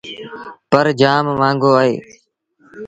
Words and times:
پر 0.69 0.85
جآم 0.99 1.25
مآݩگو 1.39 1.71
اهي۔ 1.79 1.93